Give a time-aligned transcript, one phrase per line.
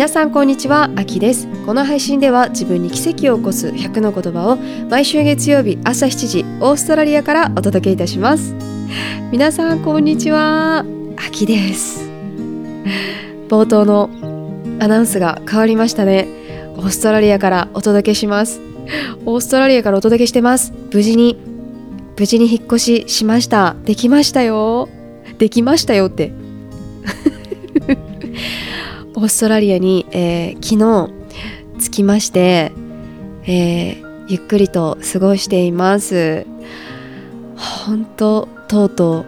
[0.00, 0.90] 皆さんこんにちは。
[0.96, 1.46] あきです。
[1.66, 4.56] この配信では自分に奇跡を起こす100の言葉を
[4.88, 8.54] 毎週月曜日朝7時オーストラリアからお届けいたします。
[9.30, 10.86] 皆さんこんにちは。
[11.18, 12.08] あきです。
[13.50, 14.08] 冒頭の
[14.80, 16.26] アナウンスが変わりましたね。
[16.78, 18.62] オーストラリアからお届けします。
[19.26, 20.72] オーストラリアからお届けしてます。
[20.94, 21.36] 無事に
[22.18, 23.76] 無事に引っ越ししました。
[23.84, 24.88] できましたよ。
[25.36, 26.32] できましたよって。
[29.20, 30.78] オーストラリアに、えー、昨
[31.78, 32.72] 日着きまして、
[33.44, 36.46] えー、ゆっくりと過ごしています。
[37.54, 39.26] 本当とうとう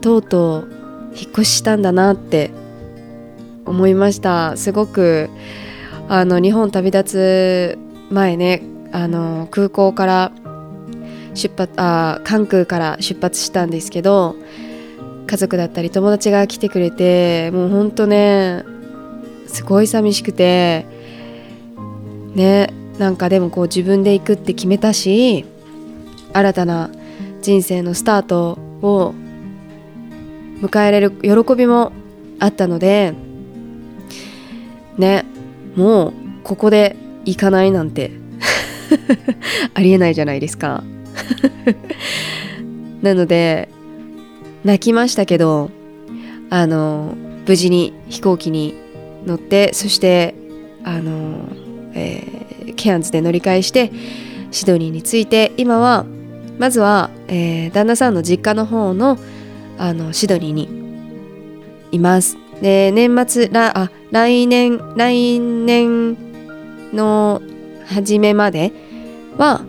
[0.00, 0.68] とうとう
[1.14, 2.50] 引っ越ししたんだなって
[3.66, 4.56] 思いました。
[4.56, 5.28] すごく
[6.08, 7.78] あの日本旅立つ
[8.10, 10.32] 前ねあの空港から
[11.34, 14.34] 出発あ関空から出発したんですけど
[15.26, 18.79] 家族だったり友達が来てくれてもうほんとね
[19.52, 20.86] すごい寂しくて。
[22.34, 25.46] ねなんかでもこう自分で行くって決めたし
[26.32, 26.90] 新たな
[27.40, 29.14] 人生のスタートを
[30.60, 31.92] 迎えられる喜びも
[32.38, 33.14] あったので
[34.98, 35.24] ね
[35.76, 36.12] もう
[36.44, 38.10] ここで行かないなんて
[39.72, 40.82] ありえないじゃないですか。
[43.02, 43.68] なので
[44.64, 45.70] 泣きましたけど
[46.50, 47.14] あの
[47.46, 48.74] 無事に飛行機に
[49.26, 50.34] 乗ってそして
[50.84, 51.48] あの、
[51.94, 53.90] えー、ケアンズで乗り換えして
[54.50, 56.04] シドニーに着いて今は
[56.58, 59.18] まずは、えー、旦那さんの実家の方の
[59.78, 60.68] あのシドニーに
[61.90, 62.36] います。
[62.60, 66.18] で年末らあ来年来年
[66.92, 67.40] の
[67.86, 68.72] 初めまで
[69.38, 69.62] は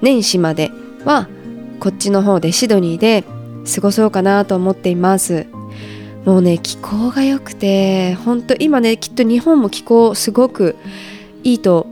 [0.00, 0.72] 年始まで
[1.04, 1.28] は
[1.78, 3.24] こっちの方でシドニーで
[3.72, 5.46] 過ごそうかなと思っています。
[6.24, 10.76] もうね気候が良くて本当今ねきっと日本も気候すごく
[11.42, 11.86] いいと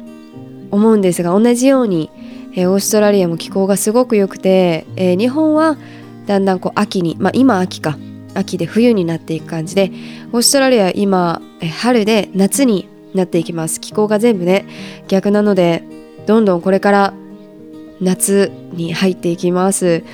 [0.71, 2.11] 思うんですが同じように、
[2.53, 5.77] えー、オーストラリアも気候がすごく良くて、えー、日本は
[6.27, 7.99] だんだんこう秋にまあ今秋か
[8.35, 9.91] 秋で冬になっていく感じで
[10.33, 11.43] オーストラリア今、
[11.81, 13.81] 春で夏になっていきます。
[13.81, 14.67] 気候が全部ね
[15.09, 15.83] 逆なので
[16.27, 17.15] どんどんこれから
[18.01, 20.05] 夏に入っていきます。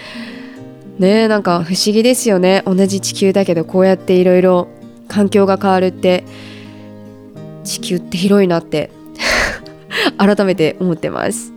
[0.99, 2.63] ねえなんか不思議ですよね。
[2.65, 4.69] 同じ地球だけどこうやっていろいろ
[5.09, 6.25] 環境が変わるって。
[7.65, 8.91] 地球って広いなって。
[10.17, 11.53] 改めて思ってます。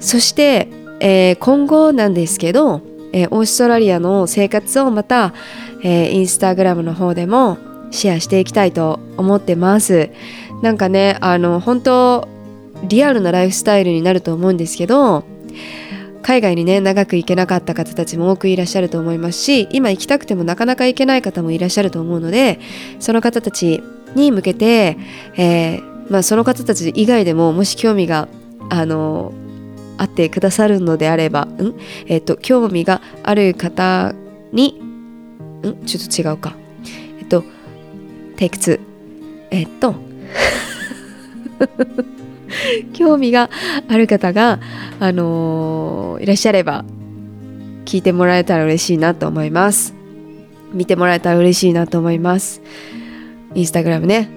[0.00, 0.68] そして、
[1.00, 2.80] えー、今後なんですけど、
[3.12, 5.34] えー、オーストラリアの生活をまた、
[5.82, 7.58] えー、インスタグラムの方でも
[7.90, 10.10] シェアしていきたいと思ってます。
[10.62, 12.28] なんかねあの本当
[12.88, 15.24] リアルなライフスタイルになると思うんですけど
[16.24, 22.58] 海外にね長く行けなかった方たちも多くいらっしゃると思いますし今行きたくてもなかなか行けない方もいらっしゃると思うので
[22.98, 23.82] その方たち
[24.14, 24.96] に向けて、
[25.36, 28.28] えー、まあ、その方たち以外でももし興味が
[28.70, 29.34] あの
[29.98, 31.74] あってくださるのであれば、ん？
[32.06, 34.14] えっ、ー、と興味がある方
[34.50, 34.80] に
[35.62, 35.84] ん？
[35.84, 36.56] ちょっと違うか。
[37.20, 37.44] えっと
[38.36, 38.80] テイク2
[39.50, 39.94] えっと。
[42.92, 43.50] 興味が
[43.88, 44.60] ある方が、
[45.00, 46.84] あのー、いらっしゃれば
[47.84, 49.94] 聞いてもらえたら嬉しいなと思います。
[50.72, 52.60] 見てもらえたら嬉しいなと思います。
[53.54, 54.28] インスタグラムね。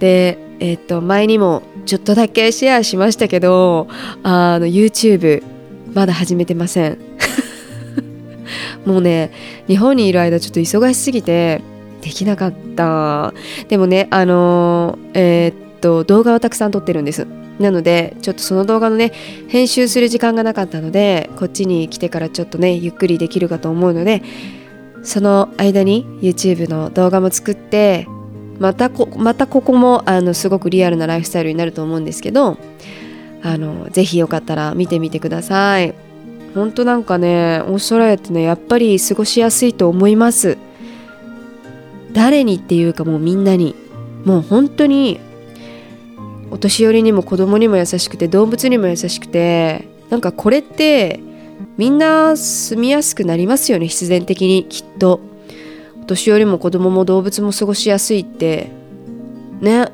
[0.00, 3.88] でえっ、と前にもちょっとだけシェアしましたけど
[4.22, 5.42] あの YouTube
[5.94, 6.98] まだ始めてません。
[8.84, 9.30] もうね
[9.66, 11.60] 日本にいる間ちょっと忙しすぎて
[12.00, 13.34] できなかった。
[13.68, 17.26] でもねあのー、えー、っと動画をたくさん撮ってるんです。
[17.58, 19.12] なのでちょっとその動画のね
[19.48, 24.22] 編集する時間がなかったのでこっちに来てからちょっとねゆっくりできるかと思うので
[25.02, 28.06] その間に YouTube の動画も作って
[28.58, 32.58] またこまたここもあのすごくリアルなライフスタイルになると思うんですけど
[33.42, 35.94] あのぜひよかったら見てみてください。
[36.54, 40.56] 本当なんかねオーストラリアってねやっぱり過ごしやすいと思います。
[42.12, 43.74] 誰にっていうかもうみんなに。
[44.26, 45.20] もう本当に
[46.50, 51.20] お年寄りにも子供にも優しくて動物にも優しくてなんかこれって
[51.76, 55.20] みんな住みやすくなりますよね必然的にきっと。
[56.02, 58.70] お年寄りも子供も動物も過ごしやすいって。
[59.60, 59.86] ね、ま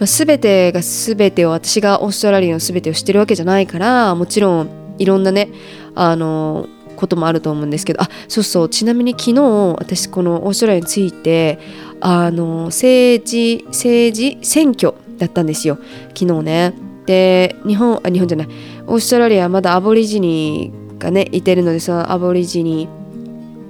[0.00, 5.48] あ、全てが全てを私がオーストラリアの全てを知ってるわけじゃないからもちろんいろんなね
[5.94, 8.02] あのこともあると思うんですけど。
[8.02, 8.68] あそうそう。
[8.68, 9.40] ちなみに昨日
[9.78, 11.58] 私このオーストラリアについて
[12.00, 15.78] あの政治政治選挙だったんですよ。
[16.16, 16.74] 昨日ね。
[17.06, 18.48] で日本あ日本じゃない。
[18.86, 22.88] オーストラリアまだアボリジニがねいてるのでそのアボリジニ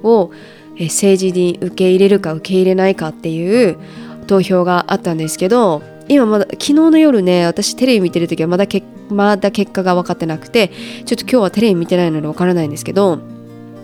[0.02, 0.31] を
[0.79, 3.79] 政治に受け入れるか受け入れないかっていう
[4.26, 10.70] 投票があったんですけど今まだ昨日の夜ね私テレビ見てる時はまだけまだ結果が分かってなくて
[11.05, 13.20] ちょっと今日はテレビ見てないので分からないんですけど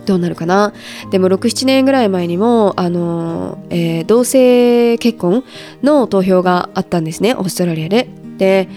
[0.04, 0.72] どうなるかな？
[1.10, 5.44] でも67年ぐらい前にもあの、えー、同性結婚
[5.82, 8.08] の投票があったんですねオーストラリアで。
[8.38, 8.68] で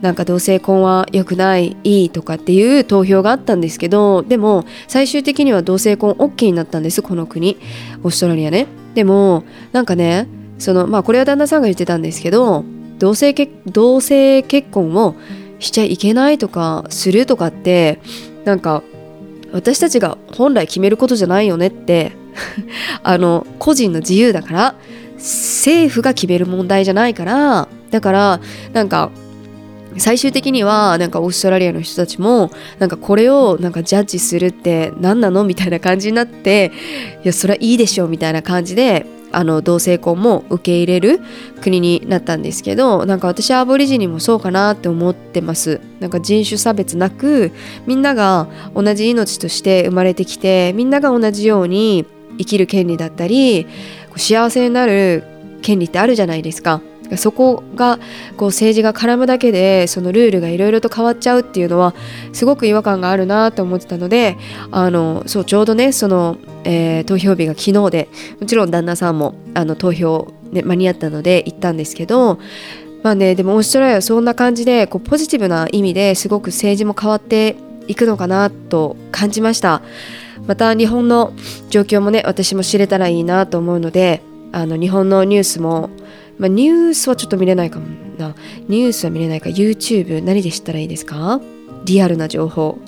[0.00, 7.56] なんか同性婚は良くないいいとかっていう投票があったんですけどでも最終的には同性婚 OK になったんですこの国
[8.02, 10.28] オーストラリアねでもなんかね
[10.58, 12.64] そのまあこれは旦那さんが言ってたんですけど
[12.98, 15.14] 同性結同性結婚を
[15.58, 18.00] しちゃいけないとかするとかって
[18.44, 18.82] なんか
[19.54, 22.12] 私たちが本来決めることじゃないよねって
[23.04, 24.74] あの個人の自由だから
[25.16, 28.40] 政府が決める問題じゃないからだから
[28.72, 29.10] なんか
[29.96, 36.72] 最終的にはなんかオーストラリアの人たちもなんかこれをなんかジャッジするって何なのみたいな感じになって
[37.22, 39.06] いやそれはいいでしょうみたいな感じで
[39.36, 41.20] あの同性婚も受け入れる
[41.60, 45.80] 国になったんですけどなんか私アボリジニもそうかなって思ってます。
[46.00, 47.52] なんか人種差別なく
[47.86, 52.06] みんなが同じ命として生まれてきてみんなが同じように
[52.38, 53.66] 生きる権利だったり
[54.16, 55.24] 幸せになる
[55.62, 56.80] 権利ってあるじゃないですか。
[57.16, 57.98] そこが
[58.36, 61.94] こう政治が絡むだけでそのルールがいろいろと変わっちゃうっていうのは
[62.32, 64.36] すごく違和感があるなと思ってたので
[64.70, 68.08] あのそうちょうどねその、えー、投票日が昨日で
[68.40, 72.38] もちろん旦那さんもあの投票、ね、間に合ったので行ったんですけど
[73.02, 77.56] まあねでもオーストラリアはそんな感じでこうポジティブな意味ですごく政治も変わって
[77.86, 79.82] いくのかなと感じました。
[80.46, 81.32] また日本の
[81.70, 84.22] 状況もね私も知れたらいいなと思うので
[84.52, 85.90] あの日本のニュースも
[86.38, 87.86] まあ、ニュースはちょっと見れないかも
[88.18, 88.34] な。
[88.68, 91.40] ニュースは見れないか、YouTube 何で知ったらいいですか？
[91.84, 92.78] リアルな情報。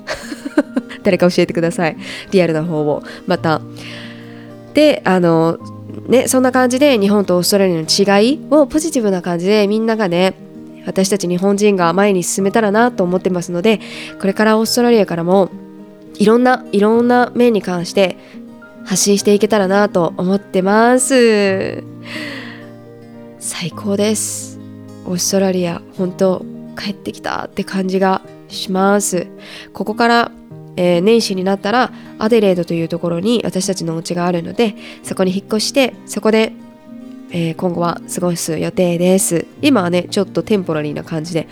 [1.03, 1.97] 誰か教えてください。
[2.31, 3.03] リアルな方を。
[3.25, 3.61] また。
[4.73, 5.57] で、あの、
[6.07, 7.81] ね、そんな感じで日本とオーストラリアの
[8.19, 10.35] 違いをポジティブな感じでみんながね、
[10.85, 13.79] 私たち日本人が前に進めたらなと思ってますので、
[14.19, 15.49] これからオーストラリアからも
[16.15, 18.17] いろんないろんな面に関して
[18.85, 21.83] 発信していけたらなと思ってます。
[23.39, 24.59] 最高です。
[25.05, 26.43] オーストラリア本当
[26.77, 29.27] 帰ってきたって感じがします。
[29.73, 30.31] ここから、
[30.75, 36.51] えー、年始になったらアデレードというところに私たちのお家があるのでそこに引っ越してそこで、
[37.31, 39.45] えー、今後は過ごす予定です。
[39.61, 41.47] 今はねちょっとテンポラリーな感じで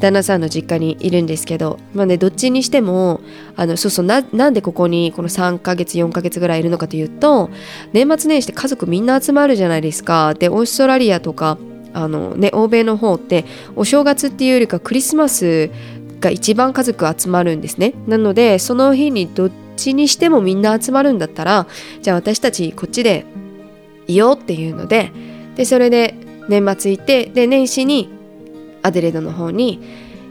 [0.00, 3.20] 旦那さんの実家にいるんですけどまあねどっちにしても
[3.56, 7.50] あのそうそうなんでここにこの3ヶ月4ヶ月ぐらいいるのかというと
[7.92, 10.34] 年末年始って家族みんな集まるじゃないですか。
[10.34, 11.58] でオーストラリアとか
[11.92, 13.44] あのね欧米の方って
[13.74, 15.70] お正月っていうよりかクリスマス
[16.20, 17.94] が一番家族集まるんですね。
[18.06, 21.66] なのでその日にどっちにしてもみんな集まるんだったら
[22.02, 23.24] じゃあ私たちこっちで
[24.06, 25.12] いようっていうので
[25.56, 26.14] でそれで
[26.48, 28.10] 年末行ってで年始に
[28.82, 29.80] アデレードの方に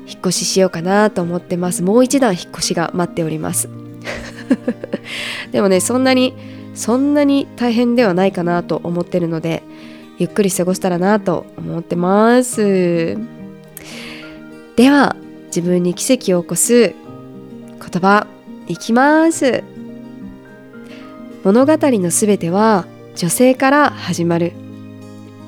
[0.07, 1.81] 引っ越ししようかなと思ってます。
[1.81, 3.69] もう一段引っ越しが待っております。
[5.51, 6.33] でもねそんなに
[6.75, 9.63] そんなに大変ではないかなと思ってるので
[10.17, 13.17] ゆっくり過ごしたらなと思ってます。
[14.75, 15.15] では
[15.47, 16.93] 自分に奇跡を起こす
[17.79, 18.27] 言葉
[18.67, 19.63] いきます。
[21.43, 24.53] 物語のすべては女性から始まる。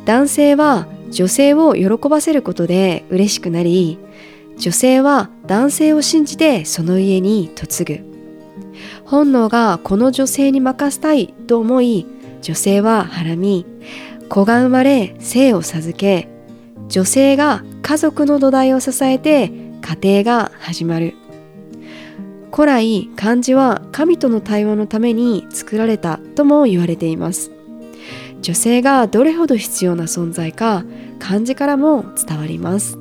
[0.06, 3.98] 男性は女性を喜ばせることで嬉しくなり
[4.58, 8.18] 女性は男性を信じてその家に嫁ぐ。
[9.04, 12.06] 本能がこの女性に任せたいと思い
[12.42, 13.66] 女性ははらみ
[14.30, 16.28] 子が生まれ生を授け
[16.88, 19.52] 女性が家族の土台を支えて
[19.82, 21.16] 家庭が始まる。
[22.52, 27.57] 古来漢字は神との対話のために作られたとも言われています。
[28.42, 30.86] 女性がどれほど必要な存在か
[31.20, 32.98] 漢字からも伝わります。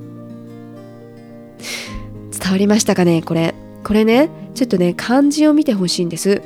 [2.30, 3.54] 伝わりましたかねこれ。
[3.84, 6.42] これねちょっとね漢字を見てほしいんです。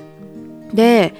[0.74, 1.14] で、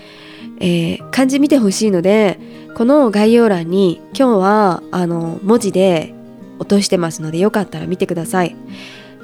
[0.60, 2.38] えー、漢字見てほしいので
[2.76, 6.14] この概要欄に今日はあの文字で
[6.58, 8.54] 落としてますのでよかったら見てください。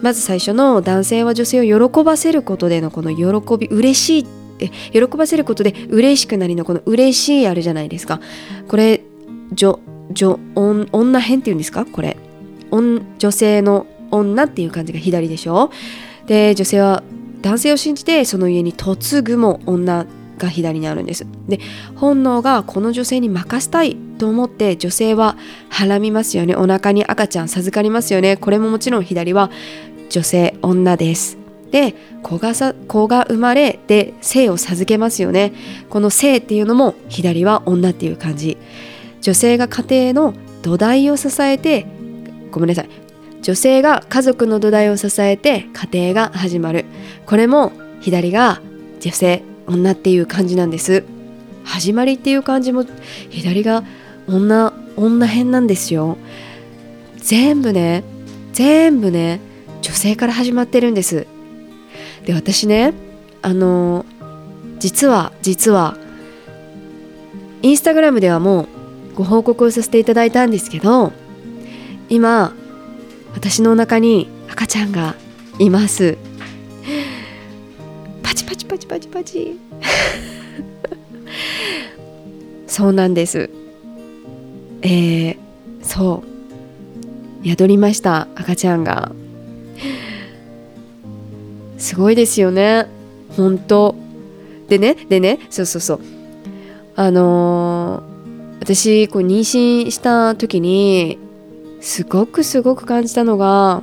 [0.03, 4.27] まず最初の男性は女性を喜ばせることでのこの喜び嬉しい
[4.61, 8.21] え喜ばせることで嬉しくなりのこの嬉しいあるじゃないですか。
[8.69, 9.03] これ
[9.53, 9.79] 女
[10.13, 11.85] 女女編っていうんですか？
[11.85, 12.17] これ。
[12.71, 15.71] 女性の女っていう感じが左でしょ？
[16.27, 17.03] で女性は
[17.41, 20.05] 男性を信じてその家に嫁ぐも女
[20.39, 21.27] が左にあるんです。
[21.49, 21.61] で
[21.95, 25.37] 本能がこの女性に任せたいと思って女性は
[25.69, 26.55] はらみますよね。
[26.57, 28.37] お腹に赤ちゃん授かりますよね。
[28.37, 29.51] これももちろん左は
[30.11, 31.46] 女性女です。
[31.71, 35.53] で子がさ子が生まれで生を授けますよね。
[35.91, 38.57] この生っていうのも左は女っていう感じ。
[39.21, 41.87] 女性が家庭の土台を支えて
[42.51, 42.89] ごめんなさい。
[43.43, 46.85] 女性が家族の土台を支えて家庭が始まる。
[47.27, 48.61] これも左が
[49.01, 51.05] 女性女っていう感じなんです。
[51.65, 52.85] 始まりっていう感じも
[53.31, 53.83] 左が
[54.29, 56.17] 女女編なんですよ。
[57.17, 58.05] 全部ね
[58.53, 59.41] 全部ね
[59.83, 61.27] 女性から始まってるんです。
[62.27, 62.93] で私ね
[63.41, 64.05] あの
[64.79, 65.97] 実は実は
[67.63, 68.69] インスタグラムではもう
[69.15, 71.13] ご報告をさせていただいたんですけど
[72.09, 72.53] 今
[73.35, 75.15] 私のお腹に赤ちゃんが
[75.59, 76.17] います。
[78.23, 79.59] パチパチパチパチパチ。
[82.67, 83.51] そうなんです。
[84.83, 85.37] えー、
[85.83, 86.23] そ
[87.43, 87.47] う。
[87.47, 89.13] 宿りました赤ちゃんが。
[91.79, 92.87] すごいですよね。
[93.37, 93.95] 本当。
[94.69, 96.01] でねでねそうそうそう。
[96.97, 101.19] あのー、私こう妊娠した時に
[101.81, 103.83] すごくすごく感じたのが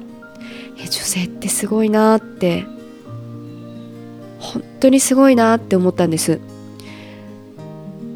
[0.77, 2.65] 女性ってすごいなって
[4.39, 6.39] 本当にすごいなって思ったんです。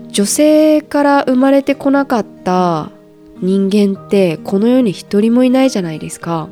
[0.09, 2.89] 女性から生まれてこなかった
[3.39, 6.49] 人間ってこの世に一人もいないじゃないですか。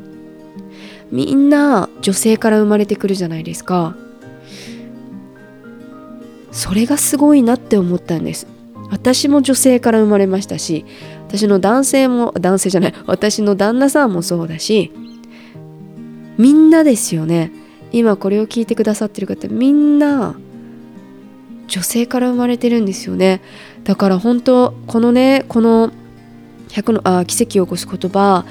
[1.11, 3.95] みんな女性から生まれてくるじゃないですか。
[6.51, 8.47] それがすごいなって思ったんです。
[8.89, 10.85] 私も女性から生まれましたし
[11.27, 14.91] 私の男性も男性じゃない私の旦那さんもそうだし
[16.37, 17.51] みんなですよね。
[17.91, 20.35] 今これを聞いてくださってる方みんな
[21.67, 23.41] 女性から生まれてるんですよね。
[23.83, 25.91] だから本当このねこの
[26.69, 28.45] 100のあ奇跡を起こす言葉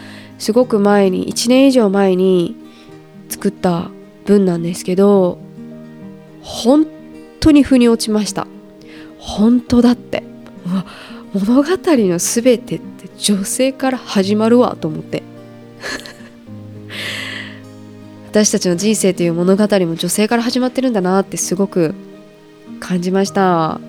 [0.45, 2.55] すごく前に1年以上前に
[3.31, 3.91] 作った
[4.27, 5.39] 文なんですけど
[6.43, 6.87] 本
[7.41, 8.47] 当に腑に落ちました。
[9.19, 10.23] 本当だって。
[10.67, 10.85] うわ
[11.33, 15.23] 物語の全てって女性から始まるわと思って。
[18.29, 21.95] 私たちの人生という物語も女性から始まってるんだなってすごく
[22.81, 23.81] 感じました。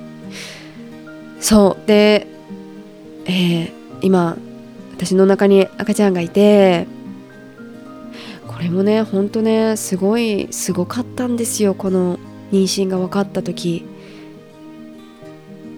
[1.41, 1.85] そう。
[1.85, 2.27] で、
[3.25, 3.71] えー、
[4.01, 4.37] 今
[4.97, 6.87] 私の中に赤ちゃんがいて
[8.47, 11.75] これもねほんとねすごいすごかったんですよ。
[11.75, 12.17] この
[12.51, 13.85] 妊娠が分かった時。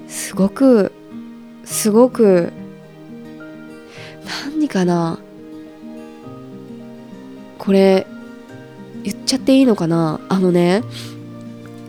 [0.07, 0.91] すごく
[1.65, 2.53] すごく
[4.53, 5.19] 何かな
[7.57, 8.05] これ
[9.03, 10.19] 言っちゃっていいのかな。
[10.29, 10.83] あのね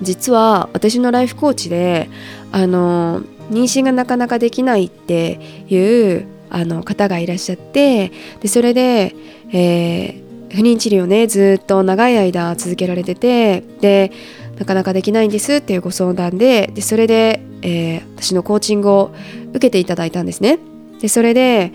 [0.01, 2.09] 実は私のライフコーチで
[2.53, 3.21] あの
[3.51, 9.15] 妊娠がなかなかできないっていうあの方がいらっしゃってでそれで、
[9.53, 14.13] えー、不妊治療をねずっと長い間続けられててで
[14.59, 19.15] なかなかできないんですっていうご相談ででそれで、えー、私のコーチングを
[19.51, 20.59] 受けていただいたんですね。
[21.01, 21.73] でそれで、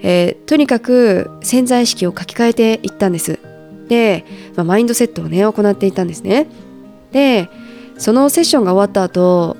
[0.00, 3.38] えー、とにかく潜在意識を書き換えていったんです。
[3.88, 4.24] で、
[4.56, 6.46] まあ、マインドセットをね行っていたんですね。
[7.12, 7.50] で
[7.98, 9.56] そのセッションが終わった後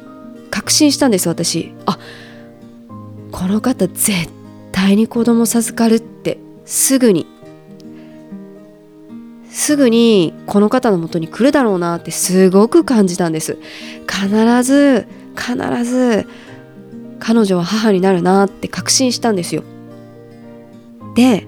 [0.50, 1.98] 確信したんです私あ
[3.30, 4.28] この方絶
[4.82, 7.28] 対に子供授かるってすぐに
[9.48, 13.58] すぐにこの方のもとに来るだろうなってすごく感じたんです。
[14.10, 14.28] 必
[14.64, 16.26] ず必ず
[17.20, 19.62] 彼女は母になるなって確信したんですよ。
[21.14, 21.46] で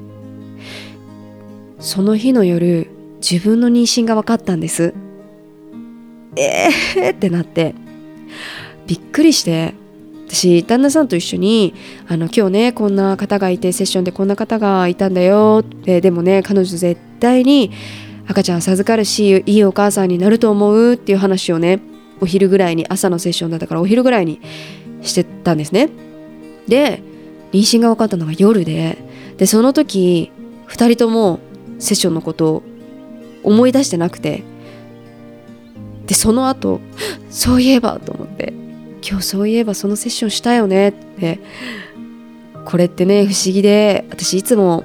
[1.81, 2.89] その日の夜
[3.21, 4.95] 自分の妊娠が分かったんです。
[6.37, 7.75] えーってなって
[8.87, 9.75] びっくりして
[10.35, 11.75] 私旦那さんと一緒に
[12.09, 15.63] あの今日ねこんな方がいてセッションでこんな方がいたんだよ。
[15.63, 17.71] ででもね彼女絶対に
[18.27, 21.81] 赤ちゃん授かるしいいお母さんになると思うっていう話をね
[22.21, 24.41] お昼ぐらいに朝のセッションだったからお昼ぐらいに
[25.03, 25.89] してたんですね。
[26.67, 27.01] で
[27.53, 28.99] 妊娠が分かったのが夜で
[29.37, 30.33] でその時
[30.69, 31.39] 2人とも
[31.79, 32.63] セッションのことを
[33.45, 34.43] 思い出してなくて。
[36.07, 36.81] でその後
[37.31, 38.64] そういえばと思って。
[39.07, 41.41] 今日そういえばそのセッションしたよねって。
[42.65, 44.85] これってね不思議で私いつも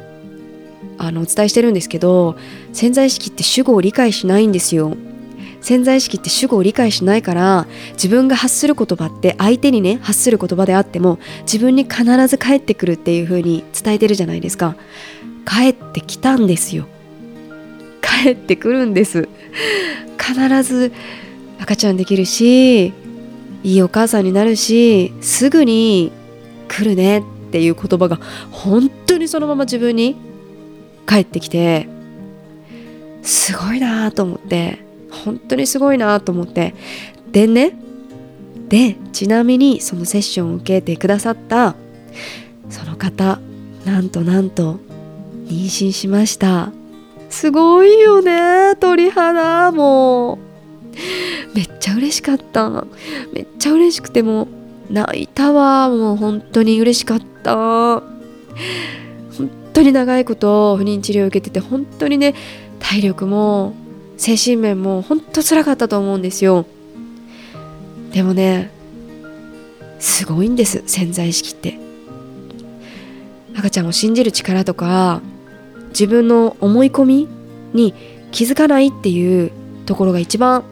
[0.97, 2.35] あのお伝えしてるんですけど
[2.73, 4.97] 潜在意識って主語を理解しないんですよ。
[5.61, 14.75] 潜在意識って主語を理解しないから自分が発する言葉って相手にね発する言葉であっても自分に必ず返ってくるっていう風に伝えてるじゃないですか。
[15.45, 16.87] 帰ってきたんですよ。
[18.01, 19.27] 帰ってくるんです。
[20.17, 20.91] 必ず
[21.59, 22.93] 赤ちゃんできるし
[23.63, 26.11] いいお母さんになるしすぐに
[26.67, 28.19] 来るねっていう言葉が
[28.51, 30.15] 本当にそのまま自分に
[31.05, 31.87] 返ってきて
[33.21, 34.79] すごいなと思って
[35.11, 36.73] 本当にすごいなと思って。
[37.31, 37.75] でね
[38.69, 41.75] でちなみにそのセッションを受けてくださった
[42.69, 43.39] その方
[43.83, 44.79] なんとなんと
[45.47, 46.71] 妊娠しました。
[47.29, 50.35] すごいよね鳥肌も。
[50.35, 51.69] うめっ
[51.99, 52.85] 嬉しかった。
[53.33, 54.47] めっちゃ嬉しくても
[54.89, 55.89] 泣いたわ。
[55.89, 58.01] もう本当に嬉しかった。
[59.37, 62.33] 本当に長いこと不妊治療を受けてて本当にね
[62.79, 63.73] 体力も
[64.17, 66.65] 精神面も本当つらかったと思うんですよ。
[68.11, 68.71] でもね
[69.99, 71.77] すごいんです潜在意識って。
[73.55, 75.21] 赤ちゃんを信じる力とか
[75.89, 77.27] 自分の思い込み
[77.73, 77.93] に
[78.31, 79.51] 気づかないっていう
[79.85, 80.63] ところが一番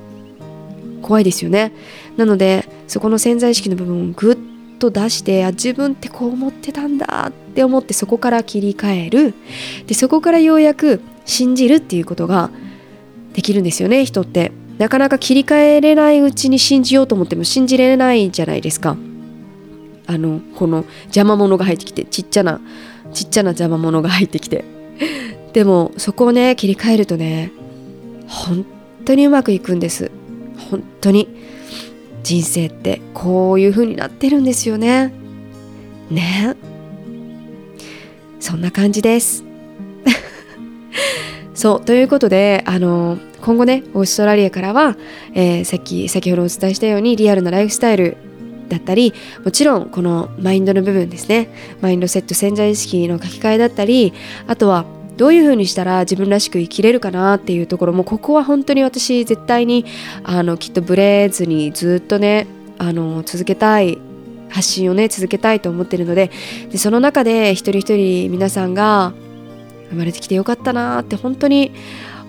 [1.01, 1.71] 怖いですよね。
[2.17, 4.37] なのでそこの潜在意識の部分をぐっ
[4.79, 9.33] と出してあ自分ってこう思ってたんだって思ってそこから切り替える。
[9.87, 12.49] でそこからようやく信じるっていうことが
[13.33, 14.51] できるんですよね人って。
[14.77, 18.95] なかなか切り替えれないうちに信じようと思っても信じれないじゃないですか。
[20.05, 22.61] あのこの邪魔者が入ってきてちっちゃな
[23.13, 24.63] ちっちゃな邪魔者が入ってきて。
[25.53, 27.51] でもそこをね切り替えるとね
[28.27, 28.65] 本
[29.05, 30.11] 当にうまくいくんです。
[30.69, 31.27] 本当に
[32.23, 35.13] 人生ってこういう風になってるんですよね。
[36.09, 36.55] ね。
[38.39, 39.43] そんな感じです。
[41.53, 44.97] そうということであの今後ねオーストラリアからは、
[45.33, 48.17] えー、さっき先ほどお伝えしたようにリアルなライフスタイル
[48.67, 51.49] だったりもちろんこのマインドの部分ですね。
[51.81, 54.13] マインドセット潜在意識の書き換えだったり
[54.47, 54.85] あとは
[55.17, 59.85] どういうふうにしたら自分らしく生きれるかなっていうところもここは本当に私絶対に
[60.23, 62.47] あのきっとブレずにずっとね
[62.77, 63.97] あの続けたい
[64.49, 66.31] 発信をね続けたいと思ってるので
[66.71, 69.13] でその中で一人一人皆さんが
[69.89, 71.73] 生まれてきてよかったなって本当に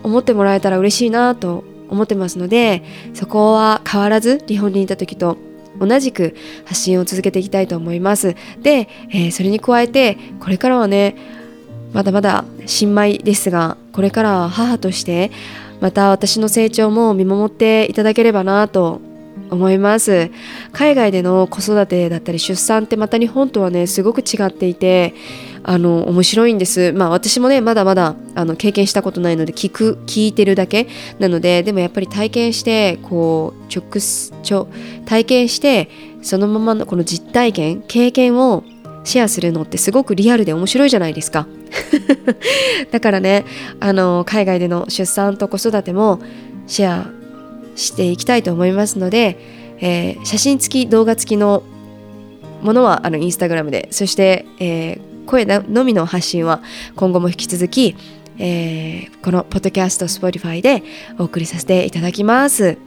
[0.02, 2.82] 思ってもらえたら嬉しいなと思ってますので
[3.14, 5.36] そこは変わらず日本にいた時と
[5.78, 8.34] 同じく発信を続けていきたいと思います。
[8.60, 11.14] で、えー、それに加えてこれからはね
[11.92, 15.30] まだまだ新米ですがこれからは母として
[15.80, 19.00] また私の成長も見守っていただければなと
[19.50, 20.30] 思います。
[20.72, 25.14] 海外での子育てだったり出産ってまた日本とはねすごく違っていて
[25.62, 26.92] あの面白いんです。
[26.92, 33.84] まあ私もねまだまだあの経験したことないので聞く聞いてるだけなのででもやっぱり体験してこう直
[34.48, 34.68] 直
[35.06, 35.88] 体験して
[36.22, 38.64] そのままのこの実体験経験を
[39.04, 41.46] シェアするのってすごくリアルで面白いじゃないですか。
[42.90, 43.44] だからね
[43.80, 46.20] あの海外での出産と子育ても
[46.66, 47.10] シェア
[47.76, 49.38] していきたいと思いますので、
[49.80, 51.62] えー、写真付き動画付きの
[52.62, 56.62] ものはあのインスタグラムでそして、えー、声のみの発信は
[56.96, 57.96] 今後も引き続き、
[58.38, 60.82] えー、このポッドキャスト Spotify で
[61.18, 62.78] お送りさせていただきます。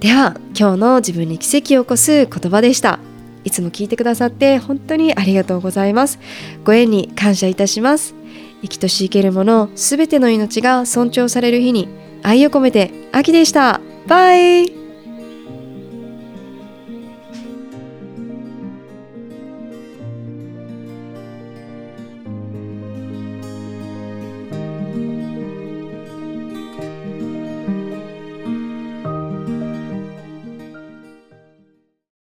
[0.00, 2.98] では今日の自分に奇跡を起こす言葉でした。
[3.44, 6.18] いつも聞いてくださって本当にありがとうございます。
[6.64, 8.14] ご縁に感謝いたします。
[8.62, 11.88] 生きとし生けるものすべての命が尊重される日に
[12.22, 13.80] 愛を込めて秋でした。
[14.06, 14.83] バイ。